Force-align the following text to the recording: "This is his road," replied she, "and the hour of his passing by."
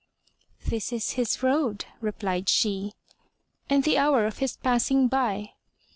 "This 0.65 0.91
is 0.91 1.11
his 1.11 1.43
road," 1.43 1.85
replied 1.99 2.49
she, 2.49 2.93
"and 3.69 3.83
the 3.83 3.99
hour 3.99 4.25
of 4.25 4.39
his 4.39 4.57
passing 4.57 5.07
by." 5.07 5.51